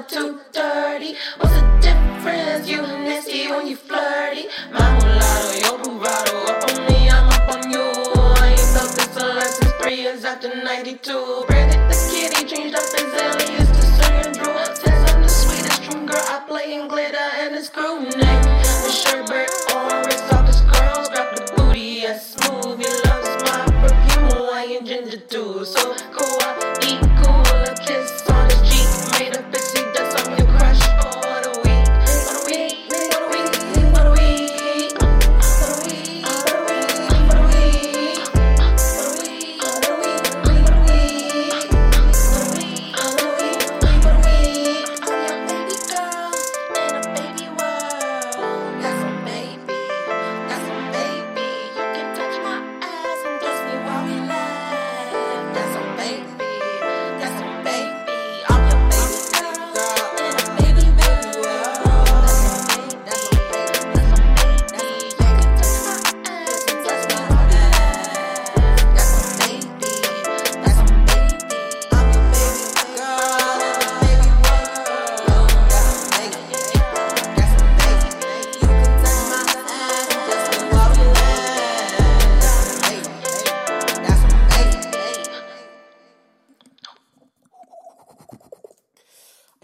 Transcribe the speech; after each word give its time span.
water 0.00 0.14
too 0.14 0.40
dirty. 0.52 1.14
What's 1.38 1.54
the 1.54 1.78
difference? 1.80 2.68
You 2.68 2.82
nasty 2.82 3.48
when 3.48 3.66
you 3.66 3.76
flirty. 3.76 4.46
My 4.72 4.92
mulatto, 4.98 5.52
your 5.60 5.78
bravado. 5.78 6.52
Up 6.52 6.70
on 6.70 6.86
me, 6.86 7.10
I'm 7.10 7.28
up 7.28 7.48
on 7.54 7.70
you. 7.70 7.80
I 7.80 8.48
ain't 8.50 8.60
felt 8.60 8.90
this 8.96 9.16
unless 9.16 9.58
since 9.58 9.72
three 9.82 9.96
years 9.96 10.24
after 10.24 10.48
92. 10.48 11.44
Branded 11.46 11.90
the 11.90 11.96
kitty, 12.10 12.46
changed 12.46 12.76
up 12.76 12.82
his 12.82 13.12
alias 13.14 13.68
to 13.68 13.82
certain 14.02 14.32
drew. 14.32 14.74
Says 14.74 15.12
I'm 15.12 15.22
the 15.22 15.28
sweetest 15.28 15.82
dream 15.90 16.06
girl. 16.06 16.24
I 16.28 16.44
play 16.46 16.74
in 16.74 16.88
glitter 16.88 17.28
and 17.40 17.54
a 17.56 17.62
screw 17.62 18.00
neck. 18.00 18.42
The 18.84 18.90
sherbet 18.90 19.50
on 19.74 20.04
wrist 20.06 20.32
off 20.32 20.46
his 20.46 20.60
girls. 20.62 21.08
Grab 21.08 21.36
the 21.36 21.52
booty, 21.56 22.00
yes, 22.02 22.34
smooth. 22.34 22.78
He 22.78 22.86
loves 23.08 23.42
my 23.44 23.64
perfume, 23.80 24.30
Hawaiian 24.30 24.86
ginger 24.86 25.18
too. 25.18 25.64
So 25.64 25.94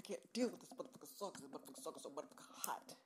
can't 0.07 0.33
deal 0.33 0.49
with 0.49 0.61
this 0.61 0.71
motherfucker 0.71 1.01
'cause 1.01 1.33
this 1.33 1.51
motherfucker 1.51 1.79
is 1.79 2.03
so 2.03 2.11
motherfucker 2.11 2.47
hot. 2.65 3.06